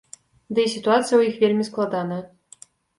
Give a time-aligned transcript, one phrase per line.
[0.57, 2.23] Ды й сітуацыя ў іх вельмі складаная.